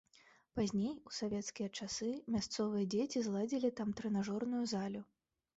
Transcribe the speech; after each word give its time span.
Пазней, 0.59 0.93
у 1.09 1.13
савецкія 1.17 1.67
часы 1.83 2.09
мясцовыя 2.37 2.89
дзеці 2.95 3.23
зладзілі 3.29 3.73
там 3.81 3.95
трэнажорную 4.01 4.65
залю. 4.77 5.07